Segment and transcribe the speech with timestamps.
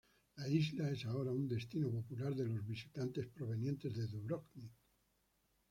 [0.37, 4.73] La isla es ahora un destino popular de los visitantes provenientes de Dubrovnik.